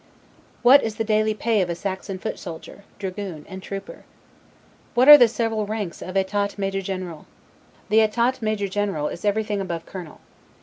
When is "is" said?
0.83-0.95, 9.09-9.23